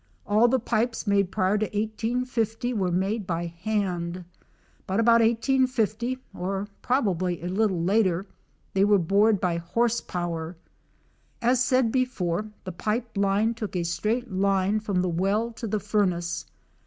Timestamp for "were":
2.73-2.91, 8.83-8.97